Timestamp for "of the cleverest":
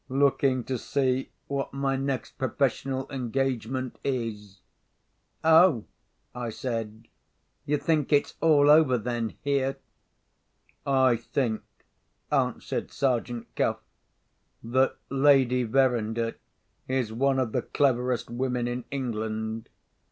17.37-18.27